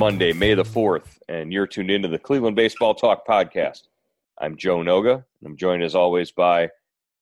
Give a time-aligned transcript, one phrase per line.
[0.00, 3.82] Monday, May the 4th, and you're tuned into the Cleveland Baseball Talk podcast.
[4.40, 6.70] I'm Joe Noga, and I'm joined as always by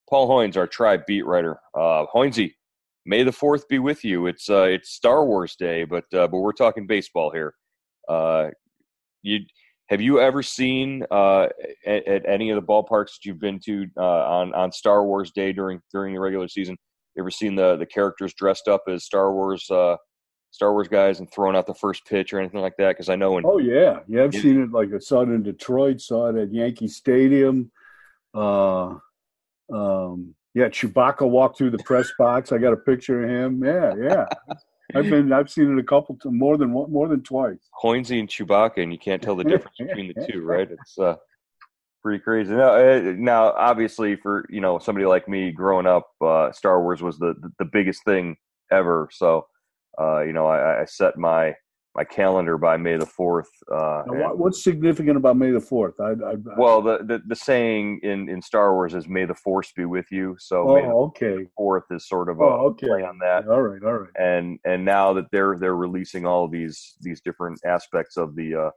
[0.08, 1.58] Paul Hoynes, our tribe beat writer.
[1.74, 2.52] Uh, Hoynesy,
[3.04, 4.28] May the 4th be with you.
[4.28, 7.52] It's uh, it's Star Wars Day, but uh, but we're talking baseball here.
[8.08, 8.50] Uh,
[9.22, 9.40] you
[9.88, 11.48] have you ever seen uh,
[11.84, 15.32] at, at, any of the ballparks that you've been to uh, on on Star Wars
[15.32, 16.76] Day during during the regular season?
[17.16, 19.96] You ever seen the the characters dressed up as Star Wars uh,
[20.58, 22.88] Star Wars guys and throwing out the first pitch or anything like that?
[22.88, 24.72] Because I know when oh yeah, yeah, I've seen it.
[24.72, 27.70] Like I saw it in Detroit, saw it at Yankee Stadium.
[28.34, 28.96] Uh,
[29.72, 32.50] um, yeah, Chewbacca walked through the press box.
[32.50, 33.64] I got a picture of him.
[33.64, 34.26] Yeah, yeah.
[34.96, 37.60] I've been I've seen it a couple more than more than twice.
[37.80, 40.68] Hoynesy and Chewbacca, and you can't tell the difference between the two, right?
[40.68, 41.14] It's uh,
[42.02, 42.52] pretty crazy.
[42.52, 47.00] Now, uh, now, obviously, for you know somebody like me growing up, uh, Star Wars
[47.00, 48.36] was the the biggest thing
[48.72, 49.08] ever.
[49.12, 49.46] So,
[50.00, 51.54] uh, you know, I, I set my
[51.98, 53.50] my calendar by May the fourth.
[53.72, 55.98] Uh, what's significant about May the fourth?
[55.98, 59.72] I, I, well, the, the, the saying in in Star Wars is "May the Force
[59.72, 61.46] be with you." So, oh, okay.
[61.56, 62.86] Fourth is sort of a oh, okay.
[62.86, 63.48] play on that.
[63.48, 64.10] All right, all right.
[64.16, 68.70] And and now that they're they're releasing all these these different aspects of the uh,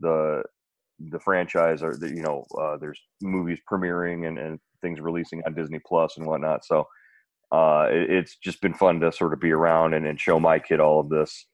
[0.00, 0.42] the
[1.10, 5.54] the franchise, or the, you know, uh, there's movies premiering and and things releasing on
[5.54, 6.64] Disney Plus and whatnot.
[6.64, 6.88] So.
[7.50, 10.58] Uh, it, it's just been fun to sort of be around and, and show my
[10.58, 11.46] kid all of this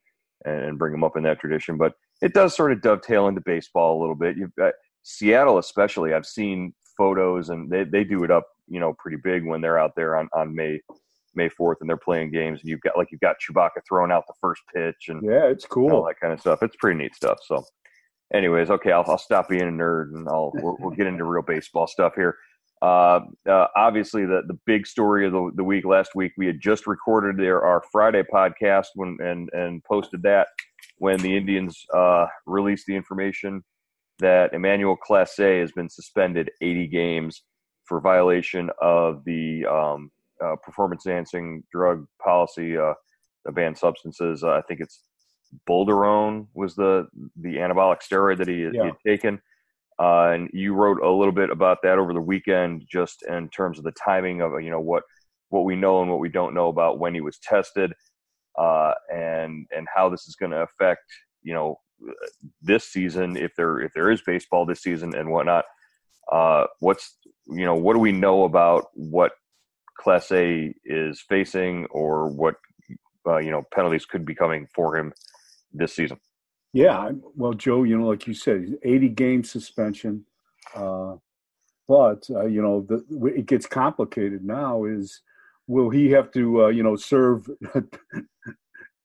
[0.44, 1.76] and bring them up in that tradition.
[1.76, 1.92] But
[2.22, 4.36] it does sort of dovetail into baseball a little bit.
[4.36, 6.14] You've got Seattle, especially.
[6.14, 9.78] I've seen photos, and they, they do it up, you know, pretty big when they're
[9.78, 10.80] out there on, on May
[11.36, 12.60] May fourth, and they're playing games.
[12.60, 15.66] And you've got like you've got Chewbacca throwing out the first pitch, and yeah, it's
[15.66, 16.62] cool, all that kind of stuff.
[16.62, 17.38] It's pretty neat stuff.
[17.44, 17.64] So,
[18.32, 21.42] anyways, okay, I'll, I'll stop being a nerd, and I'll we'll, we'll get into real
[21.42, 22.36] baseball stuff here.
[22.82, 26.60] Uh, uh, obviously, the, the big story of the, the week last week, we had
[26.60, 30.48] just recorded their, our Friday podcast when, and, and posted that
[30.98, 33.62] when the Indians uh, released the information
[34.18, 37.42] that Emmanuel Clase has been suspended 80 games
[37.84, 40.10] for violation of the um,
[40.44, 42.94] uh, performance enhancing drug policy, uh,
[43.44, 44.44] the banned substances.
[44.44, 45.02] I think it's
[45.68, 47.06] Boldenone was the
[47.40, 48.70] the anabolic steroid that he, yeah.
[48.72, 49.40] he had taken.
[50.00, 53.78] Uh, and you wrote a little bit about that over the weekend, just in terms
[53.78, 55.04] of the timing of you know what
[55.50, 57.92] what we know and what we don't know about when he was tested,
[58.58, 61.04] uh, and and how this is going to affect
[61.42, 61.78] you know
[62.60, 65.64] this season if there if there is baseball this season and whatnot.
[66.30, 67.16] Uh, what's
[67.46, 69.32] you know what do we know about what
[70.00, 72.56] Clase is facing or what
[73.28, 75.12] uh, you know penalties could be coming for him
[75.72, 76.18] this season?
[76.74, 80.26] Yeah, well, Joe, you know, like you said, 80 game suspension.
[80.74, 81.14] Uh,
[81.86, 84.82] but uh, you know, the, it gets complicated now.
[84.84, 85.20] Is
[85.68, 87.48] will he have to, uh, you know, serve,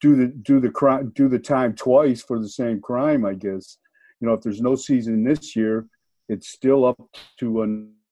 [0.02, 3.24] do the do the crime, do the time twice for the same crime?
[3.24, 3.78] I guess.
[4.19, 5.86] You know, if there's no season this year,
[6.28, 7.00] it's still up
[7.40, 7.68] to a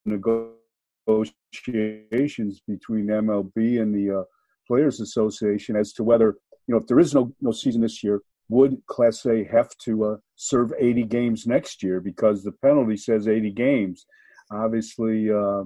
[0.06, 4.24] negotiations between MLB and the uh,
[4.68, 6.36] Players Association as to whether
[6.68, 10.18] you know if there is no no season this year, would Clase have to uh,
[10.36, 14.06] serve 80 games next year because the penalty says 80 games?
[14.52, 15.64] Obviously, uh,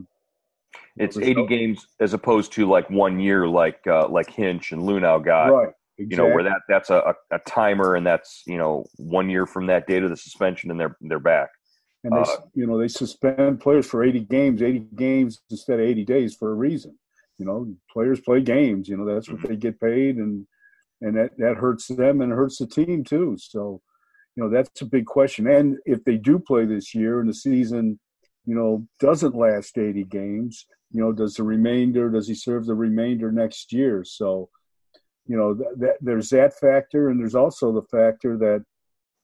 [0.97, 4.81] it's 80 no- games as opposed to like one year, like uh, like Hinch and
[4.81, 5.47] Luhnow got.
[5.47, 5.73] Right.
[5.97, 6.15] Exactly.
[6.15, 9.67] You know where that that's a, a, timer, and that's you know one year from
[9.67, 11.49] that date of the suspension, and they're they're back.
[12.03, 15.85] And they, uh, you know, they suspend players for 80 games, 80 games instead of
[15.85, 16.97] 80 days for a reason.
[17.37, 18.89] You know, players play games.
[18.89, 19.49] You know, that's what mm-hmm.
[19.49, 20.47] they get paid, and
[21.01, 23.35] and that, that hurts them and hurts the team too.
[23.39, 23.81] So,
[24.35, 25.47] you know, that's a big question.
[25.47, 27.99] And if they do play this year and the season,
[28.45, 32.75] you know, doesn't last 80 games, you know, does the remainder, does he serve the
[32.75, 34.03] remainder next year?
[34.03, 34.49] So,
[35.25, 37.09] you know, that, there's that factor.
[37.09, 38.63] And there's also the factor that,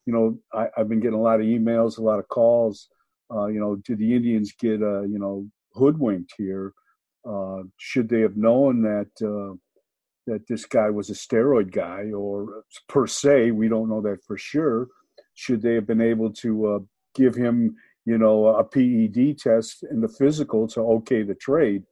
[0.06, 2.88] you know, I, have been getting a lot of emails, a lot of calls.
[3.34, 6.74] Uh, you know, did the Indians get, uh, you know, hoodwinked here?
[7.28, 9.56] Uh, should they have known that, uh,
[10.28, 14.38] that this guy was a steroid guy, or per se, we don't know that for
[14.38, 14.88] sure.
[15.34, 16.80] Should they have been able to uh,
[17.16, 17.76] give him,
[18.06, 21.84] you know, a PED test and the physical to okay the trade?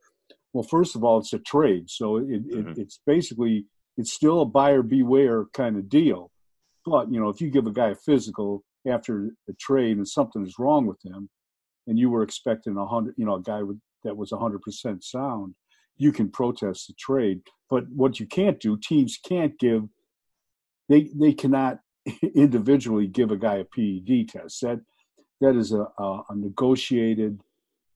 [0.54, 2.70] Well, first of all, it's a trade, so it, mm-hmm.
[2.70, 3.66] it, it's basically
[3.98, 6.32] it's still a buyer beware kind of deal.
[6.86, 10.46] But you know, if you give a guy a physical after a trade and something
[10.46, 11.30] is wrong with him,
[11.88, 14.62] and you were expecting a hundred, you know, a guy with, that was a hundred
[14.62, 15.56] percent sound,
[15.97, 17.42] you can protest the trade.
[17.69, 19.83] But what you can't do, teams can't give,
[20.89, 21.80] they they cannot
[22.36, 24.62] individually give a guy a PED test.
[24.62, 24.81] That
[25.42, 27.42] that is a, a, a negotiated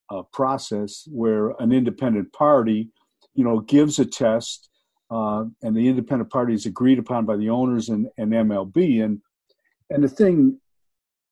[0.09, 2.89] uh, process where an independent party,
[3.35, 4.69] you know, gives a test,
[5.11, 9.03] uh, and the independent party is agreed upon by the owners and, and MLB.
[9.03, 9.21] And
[9.91, 10.59] and the thing,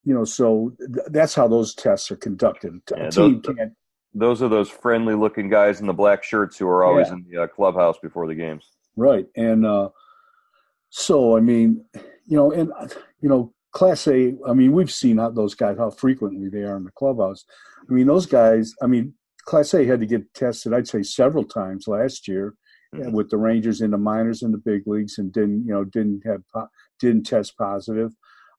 [0.04, 2.82] you know, so th- that's how those tests are conducted.
[2.92, 3.74] Yeah, A team those- can't.
[4.14, 7.14] Those are those friendly looking guys in the black shirts who are always Yeah.
[7.14, 8.72] in the uh, clubhouse before the games.
[8.96, 9.28] Right.
[9.36, 9.90] And uh,
[10.90, 11.86] so, I mean,
[12.26, 12.88] you know, and, uh,
[13.22, 16.84] you know, Clase, I mean, we've seen how those guys, how frequently they are in
[16.84, 17.46] the clubhouse.
[17.88, 19.14] I mean, those guys, I mean,
[19.48, 22.56] Clase had to get tested, I'd say, several times last year
[22.96, 23.12] Mhm.
[23.12, 26.26] with the Rangers in the minors and the big leagues and didn't, you know, didn't
[26.26, 26.42] have,
[27.00, 28.14] didn't test positive.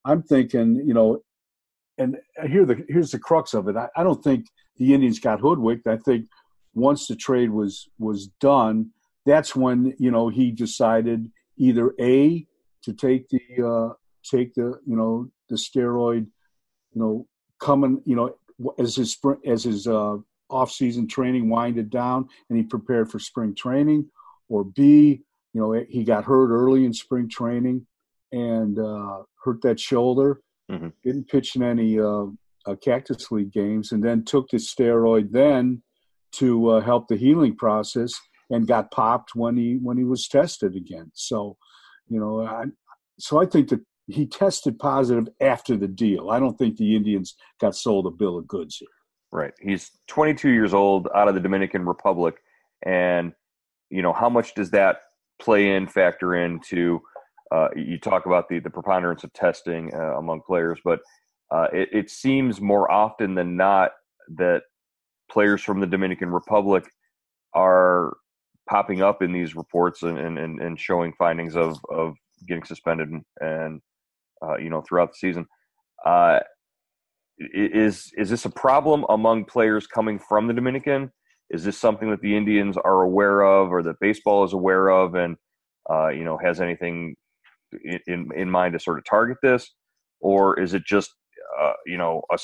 [0.05, 1.23] I'm thinking, you know,
[1.97, 3.77] and here the here's the crux of it.
[3.77, 4.47] I, I don't think
[4.79, 5.87] the Indians got hoodwinked.
[5.87, 6.27] I think
[6.75, 8.91] once the trade was was done,
[9.27, 12.47] that's when you know he decided either a
[12.83, 13.95] to take the uh,
[14.25, 16.27] take the you know the steroid,
[16.95, 17.27] you know
[17.61, 18.35] coming you know
[18.79, 20.17] as his spring as his uh,
[20.51, 24.09] off season training winded down and he prepared for spring training,
[24.49, 25.23] or b
[25.53, 27.87] you know he got hurt early in spring training
[28.33, 30.41] and uh, hurt that shoulder.
[30.71, 30.93] Mhm.
[31.03, 32.27] Didn't pitch in any uh,
[32.69, 35.83] uh, Cactus League games, and then took the steroid then
[36.33, 38.13] to uh, help the healing process,
[38.51, 41.11] and got popped when he when he was tested again.
[41.15, 41.57] So,
[42.09, 42.65] you know, I,
[43.19, 46.31] so I think that he tested positive after the deal.
[46.31, 48.89] I don't think the Indians got sold a bill of goods here.
[49.31, 49.53] Right.
[49.61, 52.37] He's 22 years old out of the Dominican Republic.
[52.85, 53.33] And,
[53.91, 55.01] you know, how much does that
[55.39, 57.03] play in, factor into,
[57.53, 61.01] uh, you talk about the, the preponderance of testing uh, among players, but
[61.51, 63.93] uh, it, it seems more often than not
[64.37, 64.63] that
[65.31, 66.85] players from the Dominican Republic
[67.55, 68.17] are
[68.69, 72.15] popping up in these reports and, and, and, showing findings of, of
[72.47, 73.09] getting suspended
[73.41, 73.81] and,
[74.43, 75.47] uh, you know, throughout the season.
[76.05, 76.41] Uh,
[77.39, 81.11] is is this a problem among players coming from the Dominican?
[81.51, 85.15] Is this something that the Indians are aware of, or that baseball is aware of,
[85.15, 85.37] and
[85.89, 87.15] uh, you know has anything
[87.85, 89.73] in, in in mind to sort of target this,
[90.21, 91.15] or is it just
[91.61, 92.39] uh, you know a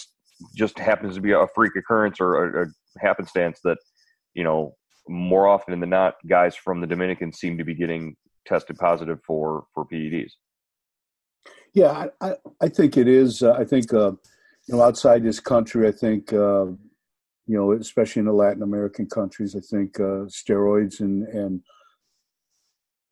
[0.56, 2.66] just happens to be a freak occurrence or a, a
[3.00, 3.78] happenstance that
[4.34, 4.74] you know
[5.08, 8.16] more often than not guys from the Dominican seem to be getting
[8.46, 10.32] tested positive for for PEDs.
[11.74, 11.90] Yeah,
[12.20, 13.42] I, I, I think it is.
[13.42, 14.12] Uh, I think, uh,
[14.66, 16.66] you know, outside this country, I think, uh,
[17.46, 21.60] you know, especially in the Latin American countries, I think uh, steroids and, and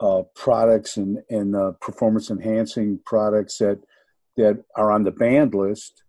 [0.00, 3.80] uh, products and, and performance enhancing products that,
[4.36, 6.02] that are on the banned list,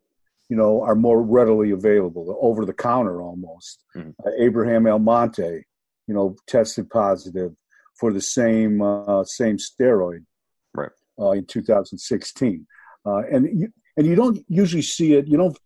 [0.50, 3.84] you know, are more readily available, over the counter almost.
[3.96, 4.14] Mhm.
[4.26, 5.64] Uh, Abraham Almonte,
[6.08, 7.56] you know, tested positive
[7.96, 10.26] for the same uh, same steroid
[11.20, 12.68] uh, in 2016,
[13.06, 13.68] uh, and you,
[13.98, 15.28] and you don't usually see it.
[15.28, 15.58] You don't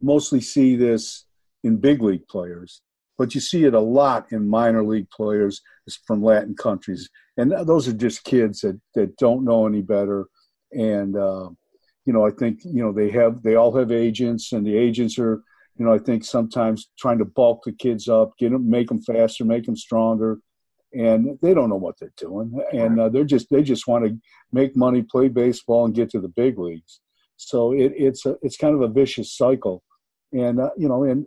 [0.00, 1.26] mostly see this
[1.62, 2.82] in big league players,
[3.18, 5.60] but you see it a lot in minor league players
[6.06, 10.26] from Latin countries, and those are just kids that that don't know any better,
[10.72, 11.50] and uh,
[12.04, 15.18] you know I think you know they have they all have agents, and the agents
[15.18, 15.42] are
[15.78, 19.02] you know I think sometimes trying to bulk the kids up, get them, make them
[19.02, 20.38] faster, make them stronger.
[20.94, 24.18] And they don't know what they're doing, and uh, they're just they just want to
[24.52, 27.00] make money, play baseball, and get to the big leagues.
[27.36, 29.82] So it, it's a, it's kind of a vicious cycle,
[30.32, 31.26] and uh, you know, and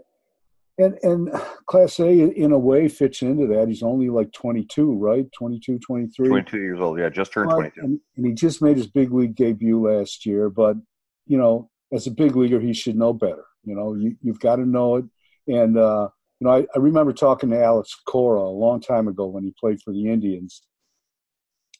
[0.77, 1.29] and and
[1.69, 3.67] Clase in a way fits into that.
[3.67, 5.25] He's only like 22, right?
[5.37, 6.27] 22, 23.
[6.27, 7.81] 22 years old, yeah, just turned But- 22.
[7.81, 10.49] and, and he just made his big league debut last year.
[10.49, 10.77] But
[11.27, 13.45] you know, as a big leaguer, he should know better.
[13.63, 15.05] You know, you, you've got to know it.
[15.47, 19.25] And uh, you know, I, I remember talking to Alex Cora a long time ago
[19.27, 20.61] when he played for the Indians,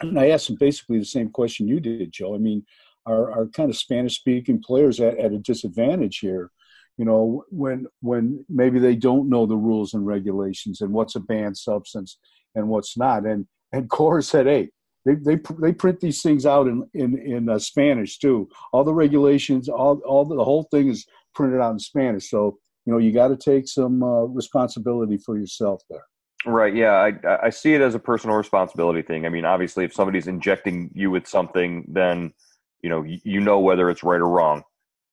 [0.02, 2.36] and I asked him basically the same question you did, Joe.
[2.36, 2.66] I mean,
[3.06, 6.52] are, are kind of Spanish-speaking players at, at a disadvantage here?
[6.98, 11.20] You know, when when maybe they don't know the rules and regulations and what's a
[11.20, 12.18] banned substance
[12.56, 13.26] and what's not.
[13.26, 14.70] And and Cora said, "Hey,
[15.06, 18.50] they they they print these things out in in in uh, Spanish too.
[18.74, 22.30] All the regulations, all all the, the whole thing is printed out in Spanish.
[22.30, 26.06] So you know you got to take some uh, responsibility for yourself there.
[26.46, 26.76] Right.
[26.76, 26.94] Yeah.
[26.94, 29.26] I I see it as a personal responsibility thing.
[29.26, 32.34] I mean, obviously, if somebody's injecting you with something, then
[32.82, 34.64] you know you know whether it's right or wrong.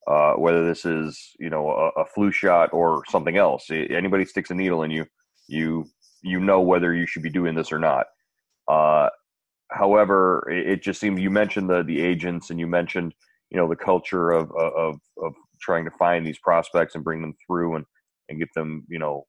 [0.07, 3.71] Uh, whether this is you know a, a flu shot or something else.
[3.71, 5.07] Anybody sticks a needle in you,
[5.47, 5.87] you
[6.23, 8.07] you know whether you should be doing this or not.
[8.67, 9.09] Uh,
[9.71, 13.15] however, it, it just seems you mentioned the the agents and you mentioned
[13.51, 17.35] you know the culture of of of trying to find these prospects and bring them
[17.47, 17.85] through and
[18.29, 19.25] and get them you know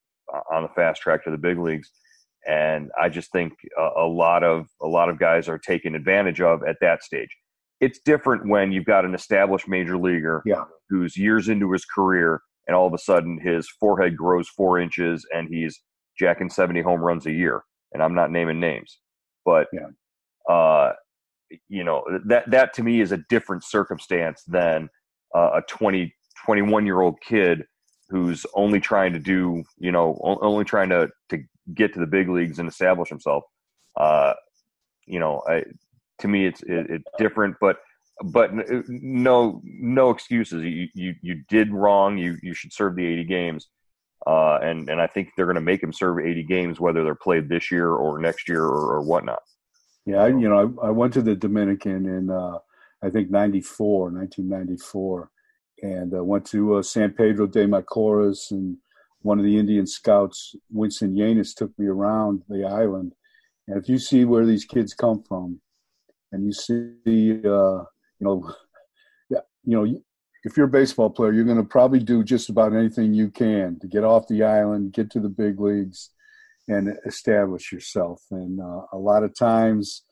[0.51, 1.91] on the fast track to the big leagues.
[2.47, 6.41] And I just think a, a lot of a lot of guys are taken advantage
[6.41, 7.29] of at that stage.
[7.83, 10.63] It's different when you've got an established major leaguer Yeah.
[10.89, 15.27] who's years into his career, and all of a sudden his forehead grows four inches
[15.33, 15.81] and he's
[16.17, 17.63] jacking seventy home runs a year.
[17.91, 18.99] And I'm not naming names,
[19.45, 19.89] but Yeah.
[20.53, 20.93] uh,
[21.67, 24.89] you know that that to me is a different circumstance than
[25.35, 26.13] uh, a 20
[26.45, 27.65] 21 year old kid
[28.09, 32.29] who's only trying to do you know only trying to to get to the big
[32.29, 33.43] leagues and establish himself
[33.99, 34.33] uh
[35.05, 35.63] you know I,
[36.23, 37.77] to me it's it, it's different but
[38.23, 38.51] but
[38.87, 40.63] no no excuses.
[40.63, 42.17] You you you did wrong.
[42.17, 43.67] You you should serve the 80 games.
[44.25, 47.13] Uh and and i think they're going to make him serve 80 games whether they're
[47.13, 49.41] played this year or next year or, or whatnot.
[50.05, 52.59] Yeah I, you know I, I went to the dominican in uh
[53.01, 55.29] i think 94 1994
[55.83, 58.77] and uh, went to uh, San Pedro de Macorís, and
[59.21, 63.13] one of the Indian scouts, Winston Llenas, took me around the island.
[63.67, 65.59] And if you see where these kids come from,
[66.33, 67.83] and you see, uh,
[68.19, 68.53] you know,
[69.29, 70.01] yeah, you know,
[70.43, 73.79] if you're a baseball player, you're going to probably do just about anything you can
[73.79, 76.09] to get off the island, get to the big leagues,
[76.67, 78.21] and establish yourself.
[78.31, 80.03] And uh, a lot of times,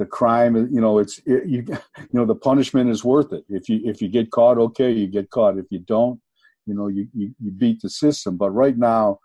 [0.00, 3.44] the crime you know it's it, you you know the punishment is worth it.
[3.48, 5.58] If you if you get caught okay you get caught.
[5.58, 6.18] If you don't
[6.66, 8.38] you know you you, you beat the system.
[8.38, 9.20] But right now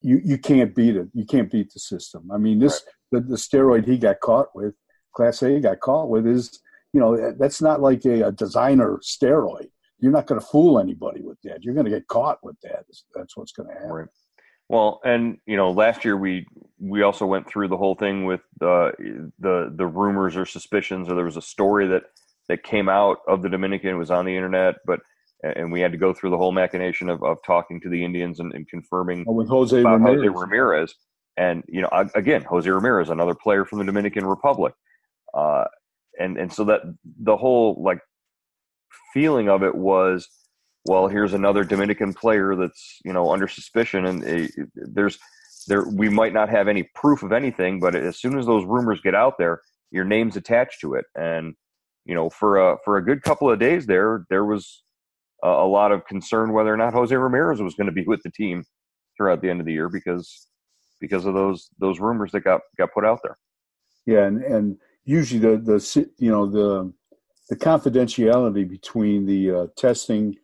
[0.00, 1.08] you you can't beat it.
[1.14, 2.28] You can't beat the system.
[2.32, 3.22] I mean this right.
[3.22, 4.74] the, the steroid he got caught with
[5.16, 6.60] Clase got caught with is
[6.92, 11.22] you know that's not like a, a designer steroid you're not going to fool anybody
[11.22, 14.08] with that you're going to get caught with that that's what's going to happen right.
[14.72, 16.46] Well, and you know, last year we
[16.78, 18.92] we also went through the whole thing with uh,
[19.38, 22.04] the the rumors or suspicions, or there was a story that
[22.48, 23.90] that came out of the Dominican.
[23.90, 25.00] It was on the internet, but
[25.42, 28.40] and we had to go through the whole machination of, of talking to the Indians
[28.40, 30.16] and, and confirming oh, with Jose Ramirez.
[30.16, 30.94] Jose Ramirez.
[31.36, 34.72] And you know, again, Jose Ramirez, another player from the Dominican Republic,
[35.34, 35.64] uh,
[36.18, 36.80] and and so that
[37.20, 38.00] the whole like
[39.14, 40.28] feeling of it was
[40.84, 45.18] well, here's another Dominican player that's you know under suspicion, and uh, there's
[45.68, 49.00] there we might not have any proof of anything, but as soon as those rumors
[49.00, 49.60] get out there,
[49.90, 51.54] your name's attached to it, and
[52.04, 54.82] you know for a for a good couple of days there, there was
[55.44, 58.22] a, a lot of concern whether or not Jose Ramirez was going to be with
[58.24, 58.64] the team
[59.16, 60.48] throughout the end of the year because
[61.00, 63.38] because of those those rumors that got got put out there.
[64.04, 66.92] Yeah, and and usually the the you know the
[67.48, 70.36] the confidentiality between the uh, testing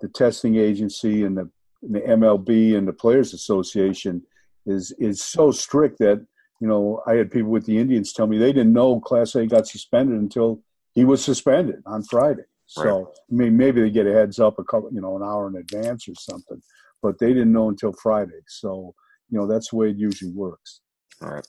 [0.00, 1.50] the testing agency and the,
[1.82, 4.22] and the MLB and the Players Association
[4.66, 6.24] is is so strict that
[6.60, 9.66] you know I had people with the Indians tell me they didn't know Clase got
[9.66, 10.62] suspended until
[10.92, 12.42] he was suspended on Friday.
[12.66, 13.06] So right.
[13.30, 15.56] I mean, maybe they get a heads up a couple, you know, an hour in
[15.56, 16.62] advance or something,
[17.02, 18.40] but they didn't know until Friday.
[18.46, 18.94] So
[19.30, 20.80] you know that's the way it usually works.
[21.22, 21.46] All right.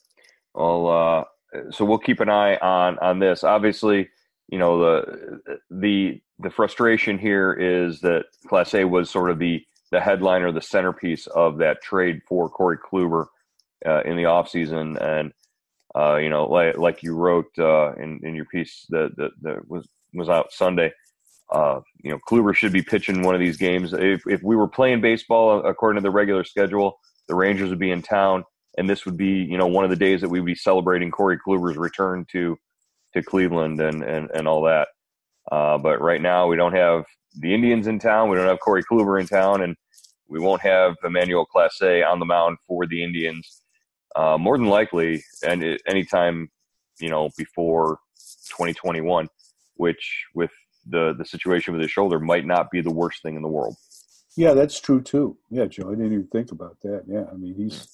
[0.53, 1.23] Well, uh,
[1.71, 3.43] so we'll keep an eye on on this.
[3.43, 4.09] Obviously,
[4.47, 9.99] you know the the the frustration here is that Clase was sort of the the
[9.99, 13.27] headliner, the centerpiece of that trade for Corey Kluber
[13.85, 14.99] uh, in the offseason.
[15.01, 15.33] and
[15.93, 19.69] uh, you know, like, like you wrote uh, in in your piece that, that, that
[19.69, 20.91] was was out Sunday.
[21.51, 23.93] Uh, you know, Kluber should be pitching one of these games.
[23.93, 27.91] If if we were playing baseball according to the regular schedule, the Rangers would be
[27.91, 28.45] in town,
[28.81, 31.37] and this would be you know one of the days that we'd be celebrating Corey
[31.37, 32.57] Kluber's return to
[33.13, 34.87] to Cleveland and and and all that.
[35.51, 38.29] Uh, but right now we don't have the Indians in town.
[38.29, 39.75] We don't have Corey Kluber in town, and
[40.27, 43.61] we won't have Emmanuel Clase on the mound for the Indians.
[44.15, 46.49] Uh, more than likely, and anytime
[46.99, 47.99] you know before
[48.49, 49.27] 2021,
[49.75, 50.51] which with
[50.87, 53.75] the the situation with his shoulder might not be the worst thing in the world.
[54.35, 55.37] Yeah, that's true too.
[55.51, 57.03] Yeah, Joe, I didn't even think about that.
[57.07, 57.87] Yeah, I mean he's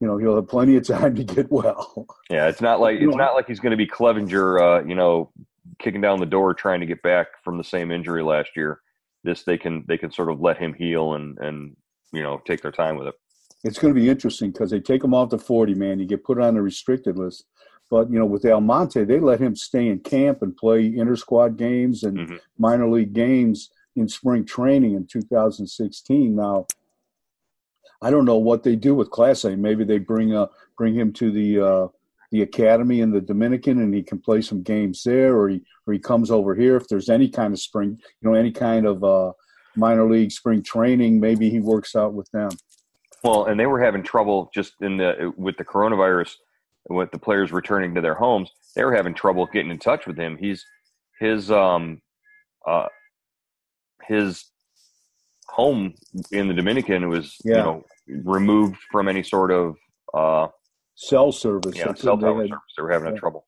[0.00, 2.06] you know he'll have plenty of time to get well.
[2.30, 5.30] Yeah, it's not like it's not like he's going to be Clevinger, uh, you know,
[5.78, 8.80] kicking down the door trying to get back from the same injury last year.
[9.24, 11.76] This they can they can sort of let him heal and and
[12.12, 13.14] you know take their time with it.
[13.62, 15.98] It's going to be interesting because they take him off the forty man.
[15.98, 17.44] You get put on the restricted list,
[17.90, 21.58] but you know with Almonte they let him stay in camp and play inter squad
[21.58, 22.36] games and mm-hmm.
[22.58, 26.34] minor league games in spring training in 2016.
[26.34, 26.66] Now
[28.02, 29.56] I don't know what they do with Clase.
[29.58, 31.88] Maybe they bring uh, bring him to the uh,
[32.30, 35.92] the academy in the Dominican, and he can play some games there, or he or
[35.92, 39.04] he comes over here if there's any kind of spring, you know, any kind of
[39.04, 39.32] uh,
[39.76, 41.20] minor league spring training.
[41.20, 42.50] Maybe he works out with them.
[43.22, 46.36] Well, and they were having trouble just in the with the coronavirus,
[46.88, 48.50] with the players returning to their homes.
[48.74, 50.38] They were having trouble getting in touch with him.
[50.38, 50.64] He's
[51.18, 52.00] his um
[52.66, 52.86] uh
[54.04, 54.46] his
[55.50, 55.94] home
[56.32, 57.56] in the Dominican was yeah.
[57.56, 57.84] you know
[58.24, 59.76] removed from any sort of
[60.14, 60.48] uh,
[60.94, 61.76] cell service.
[61.76, 62.58] Yeah, cell tower service.
[62.76, 63.20] They were having yeah.
[63.20, 63.46] trouble.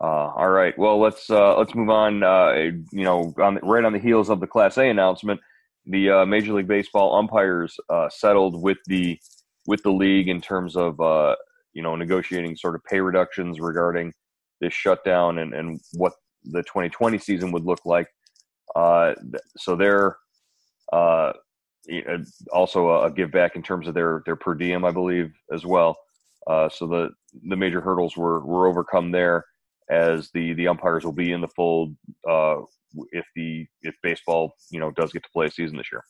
[0.00, 0.76] Uh, all right.
[0.76, 2.22] Well, let's uh, let's move on.
[2.22, 2.52] Uh,
[2.90, 5.40] you know, on the, right on the heels of the Clase announcement,
[5.86, 9.18] the uh, Major League Baseball umpires uh, settled with the
[9.66, 11.36] with the league in terms of uh,
[11.72, 14.12] you know negotiating sort of pay reductions regarding
[14.60, 16.12] this shutdown and, and what
[16.44, 18.06] the 2020 season would look like.
[18.74, 19.14] Uh,
[19.56, 20.16] so they're
[20.92, 21.32] uh,
[22.52, 25.96] also a, give back in terms of their their per diem, I believe, as well.
[26.46, 27.10] Uh, so the
[27.48, 29.44] the major hurdles were were overcome there,
[29.90, 31.96] as the the umpires will be in the fold
[32.28, 32.56] uh,
[33.10, 36.04] if the if baseball you know does get to play a season this year.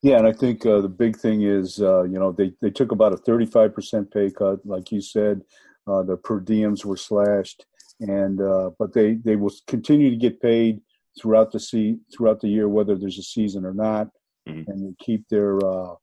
[0.00, 2.92] Yeah, and I think uh, the big thing is uh, you know they they took
[2.92, 5.42] about a thirty five percent pay cut, like you said.
[5.86, 7.64] Uh, the per diems were slashed,
[8.00, 10.80] and uh, but they they will continue to get paid
[11.20, 14.08] throughout the sea throughout the year, whether there's a season or not,
[14.48, 14.70] mm-hmm.
[14.70, 15.94] and they keep their uh,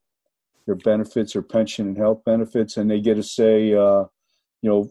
[0.65, 4.05] their benefits, or pension and health benefits, and they get to say, uh,
[4.62, 4.89] you know,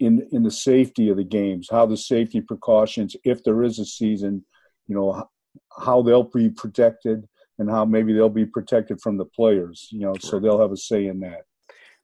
[0.00, 3.84] in in the safety of the games, how the safety precautions, if there is a
[3.84, 4.44] season,
[4.88, 5.28] you know,
[5.84, 7.26] how they'll be protected,
[7.58, 10.76] and how maybe they'll be protected from the players, you know, so they'll have a
[10.76, 11.42] say in that.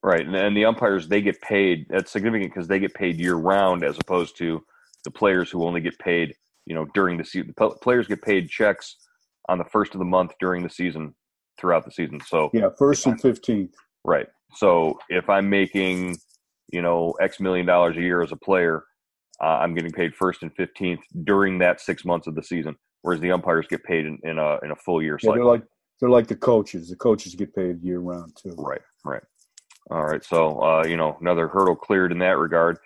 [0.03, 1.87] Right, and, and the umpires they get paid.
[1.89, 4.65] That's significant because they get paid year round, as opposed to
[5.05, 6.35] the players who only get paid,
[6.67, 7.53] you know, during the season.
[7.57, 8.97] The players get paid checks
[9.49, 11.15] on the first of the month during the season,
[11.59, 12.21] throughout the season.
[12.27, 13.75] So yeah, first and fifteenth.
[14.05, 14.27] Right.
[14.55, 16.19] So if I'm making,
[16.73, 18.85] you know, X million dollars a year as a player,
[19.41, 23.21] uh, I'm getting paid first and fifteenth during that six months of the season, whereas
[23.21, 25.37] the umpires get paid in, in a in a full year cycle.
[25.37, 25.63] Yeah, they're like
[26.01, 26.89] they're like the coaches.
[26.89, 28.55] The coaches get paid year round too.
[28.59, 28.83] Right.
[29.05, 29.23] Right.
[29.91, 32.79] All right, so uh, you know another hurdle cleared in that regard.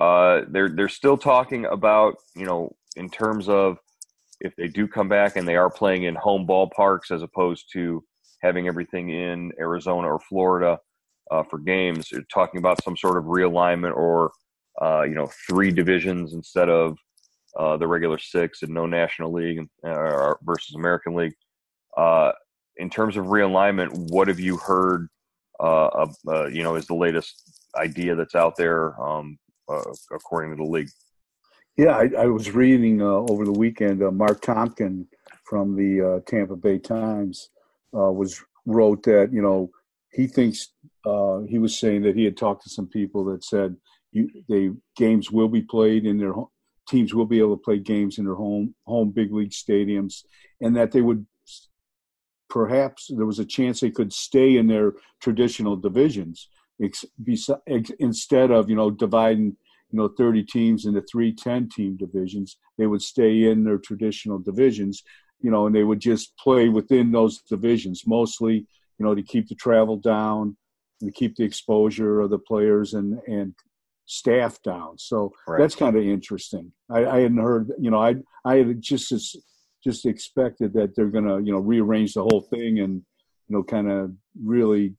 [0.00, 3.78] Uh, they're they're still talking about you know in terms of
[4.40, 8.04] if they do come back and they are playing in home ballparks as opposed to
[8.42, 10.78] having everything in Arizona or Florida
[11.30, 12.08] uh, for games.
[12.10, 14.32] They're talking about some sort of realignment or
[14.80, 16.96] uh, you know three divisions instead of
[17.58, 21.34] uh, the regular six and no National League uh, versus American League.
[21.96, 22.32] Uh,
[22.78, 25.08] in terms of realignment, what have you heard
[25.62, 26.06] uh,
[26.50, 27.42] you know, is the latest
[27.76, 29.38] idea that's out there um,
[30.12, 30.88] according to the league.
[31.76, 34.02] Yeah, I, I was reading uh, over the weekend.
[34.02, 35.06] Uh, Marc Topkin
[35.44, 37.48] from the uh, Tampa Bay Times
[37.92, 39.70] was wrote that you know
[40.12, 40.68] he thinks
[41.48, 43.76] he was saying that he had talked to some people that said
[44.12, 46.34] you, they games will be played in their
[46.88, 50.24] teams will be able to play games in their home home big league stadiums,
[50.60, 51.26] and that they would
[52.50, 56.48] perhaps there was a chance they could stay in their traditional divisions
[56.82, 57.04] ex,
[57.66, 59.56] ex, instead of you know dividing
[59.92, 64.38] you know 30 teams into three 10 team divisions they would stay in their traditional
[64.38, 65.02] divisions
[65.40, 68.66] you know and they would just play within those divisions mostly
[68.98, 70.56] you know to keep the travel down
[71.00, 73.54] and to keep the exposure of the players and and
[74.06, 75.60] staff down so right.
[75.60, 79.12] that's kind of interesting I, I hadn't heard you know i i had just
[79.82, 83.02] just expected that they're going to you know rearrange the whole thing and
[83.48, 84.94] you know kind of really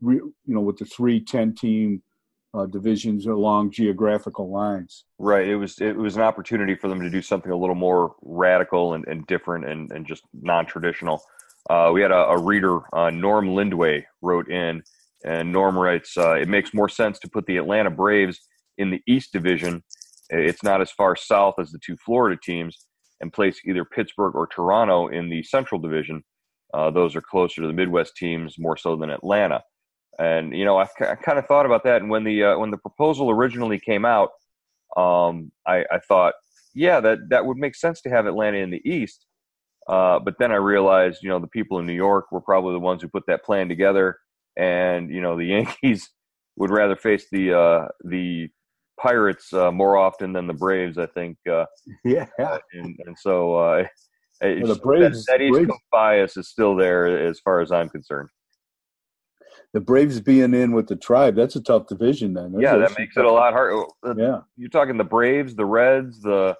[0.00, 2.02] re, you know with the three 10 team
[2.54, 7.10] uh, divisions along geographical lines right it was it was an opportunity for them to
[7.10, 11.22] do something a little more radical and, and different and, and just non-traditional
[11.70, 14.82] uh, we had a, a reader uh, norm lindway wrote in
[15.24, 18.40] and norm writes uh, it makes more sense to put the atlanta braves
[18.78, 19.82] in the east division
[20.28, 22.86] it's not as far south as the two florida teams
[23.22, 26.22] and place either Pittsburgh or Toronto in the Central Division.
[26.74, 29.62] Uh, those are closer to the Midwest teams more so than Atlanta.
[30.18, 32.02] And you know, I, I kind of thought about that.
[32.02, 34.30] And when the uh, when the proposal originally came out,
[34.96, 36.34] um, I, I, thought,
[36.74, 39.26] yeah, that that would make sense to have Atlanta in the East.
[39.88, 42.80] Uh, but then I realized, you know, the people in New York were probably the
[42.80, 44.18] ones who put that plan together,
[44.56, 46.10] and you know, the Yankees
[46.56, 48.48] would rather face the uh, the
[49.00, 51.38] Pirates uh, more often than the Braves, I think.
[51.50, 51.64] Uh,
[52.04, 53.84] yeah, and, and so uh,
[54.42, 57.72] well, the Braves, that, that East Braves, Coast bias is still there as far as
[57.72, 58.28] I'm concerned.
[59.74, 62.34] The Braves being in with the Tribe, that's a tough division.
[62.34, 63.84] Then, yeah, that makes it a lot harder.
[64.16, 66.56] Yeah, you're talking the Braves, the Reds, the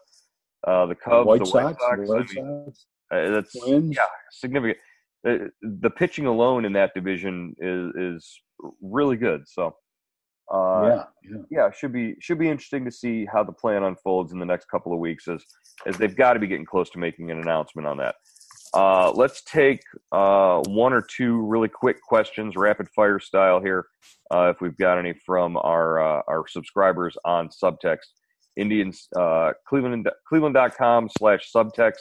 [0.66, 2.01] uh, the Cubs, White the Sox, White Sox.
[2.07, 3.96] The White I mean, Sox uh, that's Twins.
[3.96, 4.79] yeah significant.
[5.27, 8.40] Uh, the pitching alone in that division is is
[8.81, 9.42] really good.
[9.46, 9.77] So
[10.53, 14.33] uh, yeah, yeah, yeah, should be should be interesting to see how the plan unfolds
[14.33, 15.44] in the next couple of weeks, as
[15.87, 18.16] as they've got to be getting close to making an announcement on that.
[18.74, 19.82] Uh, let's take
[20.12, 23.87] uh, one or two really quick questions, rapid fire style here,
[24.30, 28.12] uh, if we've got any from our uh, our subscribers on Subtext.
[28.56, 32.00] Indians uh, Cleveland Cleveland.com slash subtext.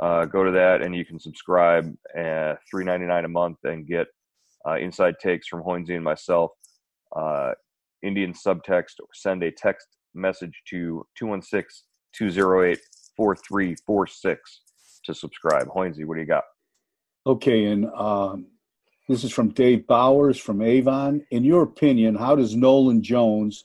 [0.00, 3.86] Uh, go to that and you can subscribe at three ninety nine a month and
[3.86, 4.06] get
[4.78, 6.52] inside takes from Hoynesy and myself
[8.02, 12.78] Indian subtext or send a text message to 216 208
[13.16, 14.60] 4346
[15.08, 15.66] to subscribe.
[15.68, 16.44] Hoynesy, what do you got?
[17.26, 18.46] Okay, and um,
[19.08, 21.26] this is from Dave Bowers from Avon.
[21.30, 23.64] In your opinion, how does Nolan Jones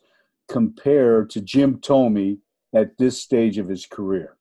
[0.49, 2.39] compare to Jim Thome
[2.73, 4.37] at this stage of his career?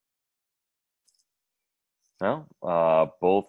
[2.20, 3.46] Well, uh, both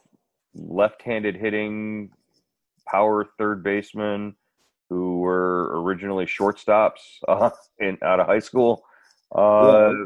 [0.55, 2.11] left-handed hitting
[2.87, 4.35] power third baseman
[4.89, 8.83] who were originally shortstops uh, in out of high school.
[9.33, 10.05] Uh, yeah.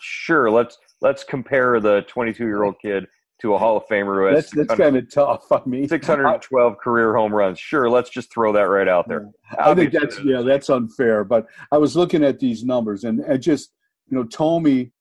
[0.00, 3.06] Sure, let's let's compare the 22 year old kid
[3.42, 5.50] to a Hall of Famer who has that's, that's kind of tough.
[5.50, 7.58] I mean, 612 career home runs.
[7.58, 9.28] Sure, let's just throw that right out there.
[9.58, 11.24] I think that's yeah, that's unfair.
[11.24, 13.72] But I was looking at these numbers and, and just
[14.08, 14.92] you know, Thome,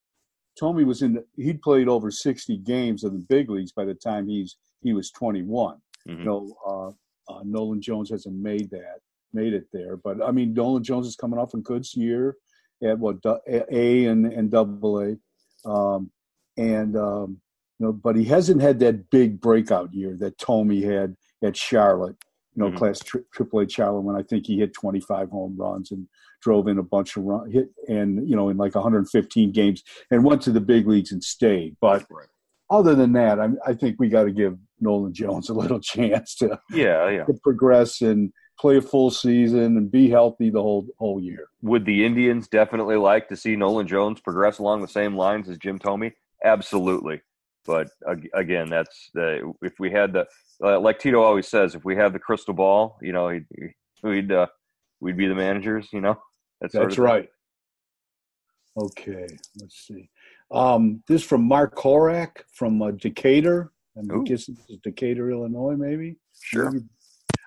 [0.59, 1.13] Thome was in.
[1.13, 4.93] The, he'd played over 60 games in the big leagues by the time he's he
[4.93, 5.77] was 21.
[6.07, 6.19] Mm-hmm.
[6.19, 8.99] You know, uh, uh, Nolan Jones hasn't made that,
[9.33, 9.97] made it there.
[9.97, 12.37] But I mean, Nolan Jones is coming off a good year
[12.83, 15.15] at what A and and Double A,
[15.65, 16.11] um,
[16.57, 17.41] and um,
[17.79, 22.17] you know, but he hasn't had that big breakout year that Thome had at Charlotte.
[22.55, 22.77] You know, mm-hmm.
[22.77, 22.99] Class
[23.33, 26.05] Triple A Charlotte when I think he hit 25 home runs and
[26.41, 30.25] drove in a bunch of run hit and you know in like 115 games and
[30.25, 31.77] went to the big leagues and stayed.
[31.79, 32.27] But right
[32.71, 36.35] other than that, I, I think we got to give Nolan Jones a little chance
[36.35, 37.25] to yeah, yeah.
[37.25, 41.47] to progress and play a full season and be healthy the whole whole year.
[41.63, 45.57] Would the Indians definitely like to see Nolan Jones progress along the same lines as
[45.57, 46.13] Jim Thome?
[46.43, 47.21] Absolutely.
[47.65, 47.89] But
[48.33, 50.27] again, that's the if we had the
[50.63, 53.39] uh, like Tito always says, if we had the crystal ball, you know,
[54.03, 54.47] we'd uh,
[54.99, 55.89] we'd be the managers.
[55.91, 56.21] You know,
[56.59, 57.29] that's, that's right.
[58.77, 59.27] Okay,
[59.59, 60.09] let's see.
[60.51, 63.71] Um, this from Mark Horak from uh, Decatur.
[63.97, 64.49] I guess
[64.83, 66.15] Decatur, Illinois, maybe.
[66.41, 66.71] Sure.
[66.71, 66.85] Maybe.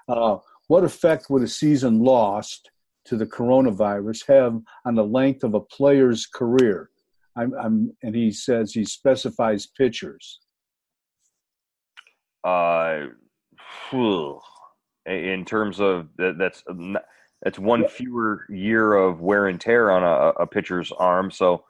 [0.06, 0.36] Uh,
[0.68, 2.70] what effect would a season lost
[3.06, 6.90] to the coronavirus have on the length of a player's career?
[7.36, 10.40] I'm, I'm and he says he specifies pitchers.
[12.44, 13.06] Uh,
[15.06, 16.62] in terms of that, that's
[17.42, 21.30] that's one fewer year of wear and tear on a, a pitcher's arm.
[21.30, 21.64] So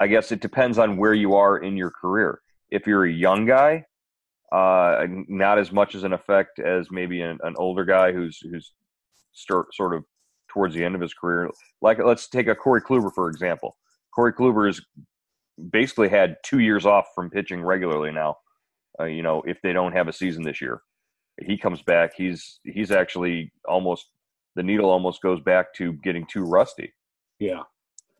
[0.00, 2.40] I guess it depends on where you are in your career.
[2.70, 3.86] If you're a young guy,
[4.52, 8.72] uh, not as much as an effect as maybe an, an older guy who's who's
[9.32, 10.04] start, sort of
[10.48, 11.50] towards the end of his career.
[11.82, 13.76] Like let's take a Corey Kluber for example.
[14.14, 14.80] Corey Kluber has
[15.70, 18.36] basically had two years off from pitching regularly now.
[18.98, 20.80] Uh, you know, if they don't have a season this year,
[21.44, 22.12] he comes back.
[22.16, 24.06] He's he's actually almost
[24.56, 26.92] the needle almost goes back to getting too rusty.
[27.38, 27.62] Yeah,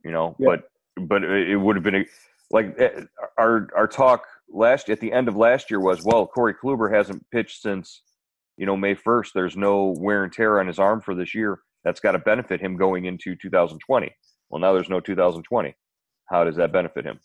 [0.04, 0.46] you know, yeah.
[0.46, 2.04] but but it would have been a,
[2.50, 3.02] like eh,
[3.38, 7.24] our our talk last at the end of last year was well Corey Kluber hasn't
[7.30, 8.02] pitched since
[8.56, 9.32] you know May first.
[9.34, 11.60] There's no wear and tear on his arm for this year.
[11.84, 14.12] That's got to benefit him going into 2020.
[14.50, 15.74] Well, now there's no 2020.
[16.26, 17.20] How does that benefit him?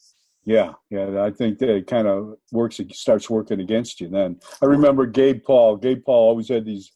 [0.45, 2.79] Yeah, yeah, I think that it kind of works.
[2.79, 4.09] It starts working against you.
[4.09, 5.77] Then I remember Gabe Paul.
[5.77, 6.91] Gabe Paul always had these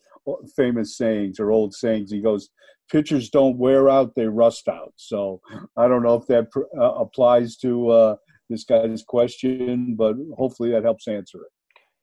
[0.55, 2.11] famous sayings or old sayings.
[2.11, 2.49] He goes,
[2.91, 4.93] pitchers don't wear out; they rust out.
[4.97, 5.41] So
[5.77, 8.15] I don't know if that uh, applies to uh,
[8.49, 11.51] this guy's question, but hopefully that helps answer it.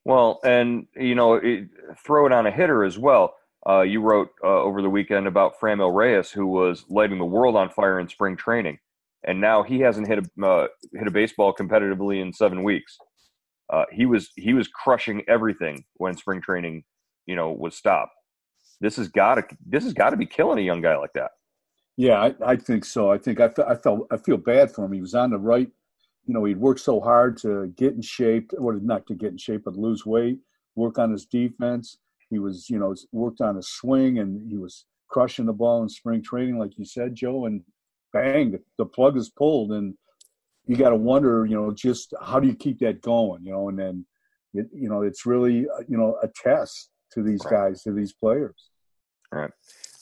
[0.05, 1.69] Well, and you know, it,
[2.05, 3.35] throw it on a hitter as well.
[3.67, 7.57] Uh, you wrote uh, over the weekend about Franmil Reyes, who was lighting the world
[7.57, 8.79] on fire in spring training,
[9.27, 12.99] and now he hasn't hit a uh, hit a baseball competitively in seven weeks.
[13.73, 16.85] Uh, he was he was crushing everything when spring training,
[17.27, 18.13] you know, was stopped
[18.81, 21.31] this has got to this has got to be killing a young guy like that.
[21.97, 23.11] Yeah, I, I think so.
[23.11, 24.93] I think I, I felt I feel bad for him.
[24.93, 25.69] He was on the right.
[26.27, 29.39] You know, he'd worked so hard to get in shape, or not to get in
[29.39, 30.39] shape, but lose weight,
[30.75, 31.99] work on his defense.
[32.31, 35.89] He was, you know, worked on his swing, and he was crushing the ball in
[35.89, 37.47] spring training, like you said, Joe.
[37.47, 37.63] And
[38.13, 39.95] bang, the, plug is pulled, and
[40.67, 43.69] you got to wonder, you know, just how do you keep that going, you know?
[43.69, 44.07] And then,
[44.55, 47.71] it, you know, it's really, uh, you know, a test to these right.
[47.71, 48.71] guys, to these players.
[49.33, 49.51] All right.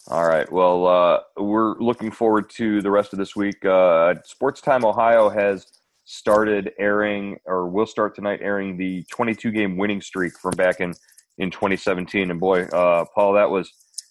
[0.08, 0.50] All right.
[0.50, 3.64] Well, uh, we're looking forward to the rest of this week.
[3.64, 5.66] Uh, Sports Time Ohio has
[6.04, 10.94] started airing, or will start tonight airing the 22 game winning streak from back in
[11.38, 12.30] in 2017.
[12.30, 13.70] And boy, uh, Paul, that was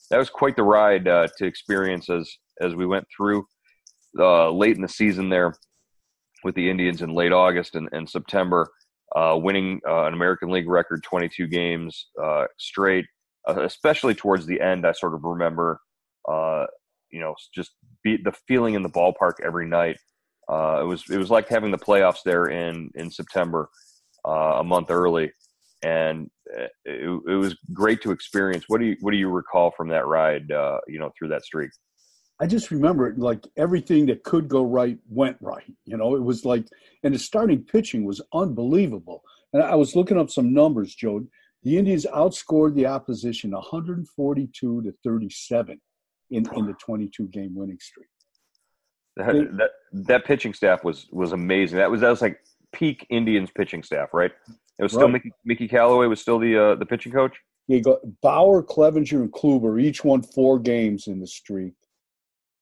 [0.10, 2.30] that was quite the ride uh, to experience as
[2.62, 3.46] as we went through
[4.20, 5.54] uh, late in the season there
[6.44, 8.70] with the Indians in late August and, and September
[9.16, 13.06] uh, winning uh, an American League record 22 games uh, straight,
[13.48, 14.88] especially towards the end.
[14.88, 15.80] I sort of remember,
[16.30, 16.66] uh,
[17.12, 17.72] you know, just
[18.04, 19.98] be, the feeling in the ballpark every night.
[20.50, 23.70] Uh, it was it was like having the playoffs there in in September,
[24.28, 25.32] uh, a month early,
[25.84, 28.66] and uh, it, it, was great to experience.
[28.68, 30.52] What do you what do you recall from that ride?
[30.52, 31.72] Uh, you know, through that streak.
[32.42, 35.72] I just remember it like everything that could go right went right.
[35.86, 36.66] You know, it was like,
[37.04, 39.22] and the starting pitching was unbelievable.
[39.54, 41.24] And I was looking up some numbers, Joe.
[41.64, 45.80] The Indians outscored the opposition 142 to 37
[46.32, 48.08] in, in the 22 game winning streak.
[49.18, 49.70] That, that,
[50.08, 51.78] that pitching staff was was amazing.
[51.78, 52.40] That was that was like
[52.74, 54.32] peak Indians pitching staff, right?
[54.80, 55.14] It was still right.
[55.14, 57.38] Mickey, Mickey Callaway was still the uh, the pitching coach.
[57.68, 61.74] You got Bauer, Clevinger, and Kluber each won four games in the streak.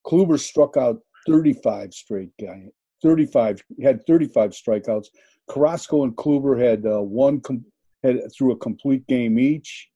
[0.05, 2.69] Kluber struck out 35 straight guy.
[3.03, 5.07] 35 had 35 strikeouts.
[5.49, 7.65] Carrasco and Kluber had uh, one com-
[8.03, 9.89] had through a complete game each.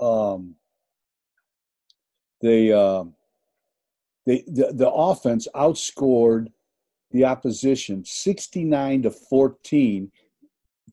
[0.00, 0.54] Um,
[2.40, 3.04] they, uh,
[4.26, 6.48] they the, the offense outscored
[7.10, 10.10] the opposition 69 to 14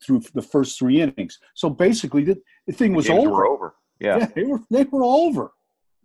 [0.03, 1.39] through the first three innings.
[1.53, 3.45] So basically, the, the thing was over.
[3.45, 3.75] over.
[3.99, 4.17] Yeah.
[4.17, 5.51] yeah, they were they were over.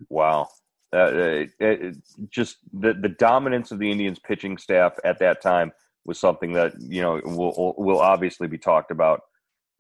[0.09, 0.49] Wow.
[0.93, 1.97] Uh, it, it,
[2.31, 5.73] just the the dominance of the Indians pitching staff at that time
[6.05, 9.23] was something that you know will will obviously be talked about.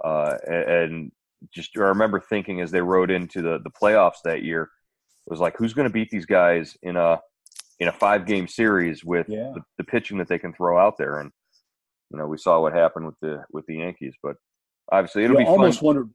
[0.02, 1.12] Uh, and
[1.52, 5.40] just I remember thinking as they rode into the the playoffs that year, it was
[5.40, 7.20] like, who's going to beat these guys in a
[7.80, 9.52] in a five game series with yeah.
[9.54, 11.20] the, the, pitching that they can throw out there?
[11.20, 11.30] And
[12.10, 14.36] you know, we saw what happened with the with the Yankees, but
[14.92, 15.86] obviously it'll you be almost fun.
[15.86, 16.08] wonder.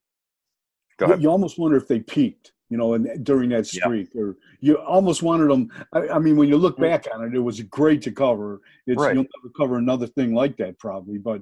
[1.17, 4.21] You almost wonder if they peaked you know, and during that streak, yeah.
[4.21, 5.69] or you almost wanted them.
[5.91, 6.81] I, I, mean, when you look mm.
[6.81, 8.61] back on it, it was great to cover.
[8.85, 9.13] It's right.
[9.13, 11.41] you'll never cover another thing like that probably, but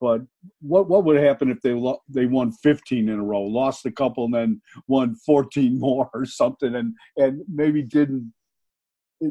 [0.00, 0.20] but
[0.60, 3.90] what what would happen if they lo- they won 15 in a row, lost a
[3.90, 8.32] couple, and then won 14 more or something, and and maybe didn't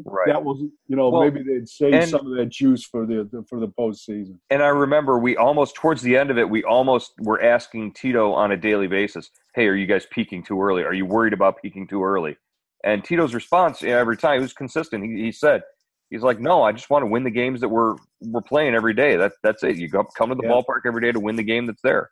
[0.04, 0.26] right.
[0.28, 3.44] that was you know well, maybe they'd save some of that juice for the, the,
[3.48, 4.38] for the postseason.
[4.50, 8.32] And I remember we almost towards the end of it, we almost were asking Tito
[8.32, 10.82] on a daily basis, "Hey, are you guys peaking too early?
[10.82, 12.36] Are you worried about peaking too early?"
[12.84, 15.04] And Tito's response every time he was consistent.
[15.04, 15.62] He, he said,
[16.10, 18.94] "He's like, no, I just want to win the games that we're we're playing every
[18.94, 19.16] day.
[19.16, 19.76] That's that's it.
[19.76, 20.50] You go, come to the yeah.
[20.50, 22.10] ballpark every day to win the game that's there."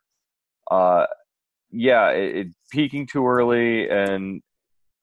[0.70, 1.06] Uh,
[1.70, 4.40] yeah, it, it, peaking too early and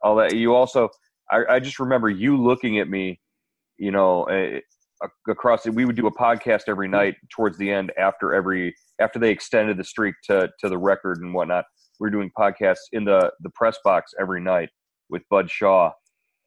[0.02, 0.36] all that.
[0.36, 0.90] You also
[1.32, 3.20] I, I just remember you looking at me,
[3.78, 4.28] you know,
[5.28, 5.74] across it.
[5.74, 9.78] We would do a podcast every night towards the end after every after they extended
[9.78, 11.66] the streak to to the record and whatnot.
[12.00, 14.70] We were doing podcasts in the the press box every night
[15.10, 15.92] with Bud Shaw,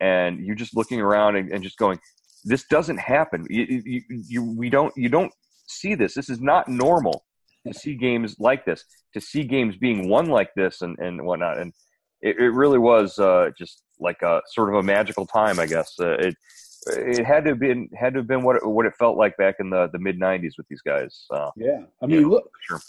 [0.01, 1.99] and you're just looking around and, and just going,
[2.45, 3.47] "This doesn't happen.
[3.49, 5.33] You, you, you, we don't you don't
[5.67, 6.15] see this.
[6.15, 7.25] This is not normal
[7.67, 8.85] to see games like this.
[9.15, 11.59] To see games being won like this and and whatnot.
[11.59, 11.73] And
[12.21, 15.95] it, it really was uh, just like a sort of a magical time, I guess.
[16.01, 16.37] Uh, it
[16.87, 19.37] it had to have been had to have been what it, what it felt like
[19.37, 21.27] back in the, the mid '90s with these guys.
[21.31, 22.81] Uh, yeah, I mean, look, sure.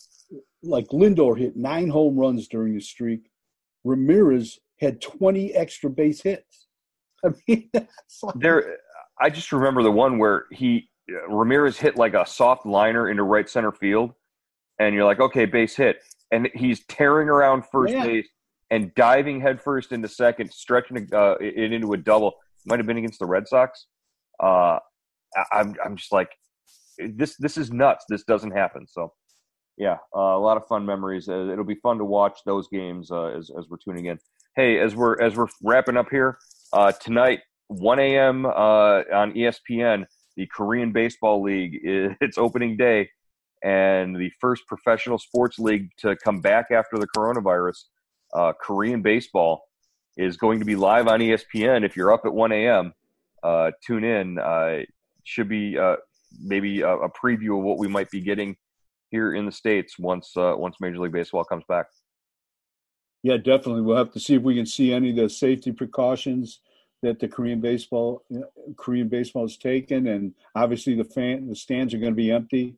[0.64, 3.30] like Lindor hit nine home runs during the streak.
[3.84, 6.68] Ramirez had 20 extra base hits.
[7.26, 8.36] I mean, like...
[8.36, 8.78] there.
[9.20, 10.90] I just remember the one where he
[11.30, 14.12] Ramirez hit like a soft liner into right center field,
[14.80, 16.00] and you're like, okay, base hit,
[16.32, 18.06] and he's tearing around first yeah.
[18.06, 18.28] base
[18.72, 22.34] and diving headfirst into second, stretching uh, it into a double.
[22.66, 23.88] Might have been against the Red Sox.
[24.40, 24.80] Uh,
[25.52, 26.30] I'm I'm just like
[26.98, 27.36] this.
[27.38, 28.06] This is nuts.
[28.10, 28.88] This doesn't happen.
[28.88, 29.14] So
[29.78, 31.30] yeah, uh, a lot of fun memories.
[31.30, 34.18] Uh, it'll be fun to watch those games uh, as as we're tuning in.
[34.56, 36.38] Hey, as we're as we're wrapping up here
[36.74, 38.46] uh, tonight, 1 a.m.
[38.46, 40.06] on ESPN,
[40.38, 41.80] the Korean Baseball League.
[42.22, 43.10] It's opening day,
[43.64, 47.84] and the first professional sports league to come back after the coronavirus
[48.36, 49.68] uh, Korean baseball
[50.18, 51.84] is going to be live on ESPN.
[51.84, 52.94] If you're up at 1 a.m.,
[53.44, 54.40] uh, tune in.
[54.40, 54.80] Uh,
[55.24, 55.96] should be uh,
[56.40, 58.56] maybe a, a, preview of what we might be getting
[59.10, 61.88] here in the states once uh, once Major League Baseball comes back.
[63.24, 63.82] Yeah, definitely.
[63.82, 66.60] We'll have to see if we can see any of the safety precautions
[67.02, 68.24] that the Korean baseball
[68.78, 72.76] Korean baseball has taken, and obviously the fan the stands are going to be empty.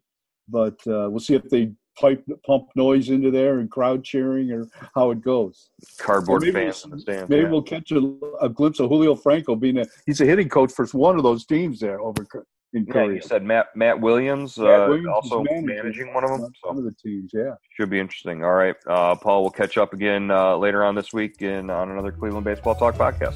[0.47, 4.67] But uh, we'll see if they pipe pump noise into there and crowd cheering or
[4.95, 5.69] how it goes.
[5.97, 7.29] Cardboard fans in the stands.
[7.29, 7.49] Maybe yeah.
[7.49, 10.85] we'll catch a, a, glimpse of Julio Franco being a he's a hitting coach for
[10.87, 12.25] one of those teams there over
[12.73, 13.07] in Korea.
[13.07, 16.51] Yeah, you said Matt Matt Williams, Matt uh, Williams also managing, managing, one of them.
[16.63, 16.69] So.
[16.69, 17.55] One of the teams, yeah.
[17.71, 18.43] Should be interesting.
[18.43, 21.91] All right, uh, Paul, we'll catch up again uh, later on this week in on
[21.91, 23.35] another Cleveland Baseball Talk podcast.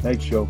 [0.00, 0.48] Thanks, Joe.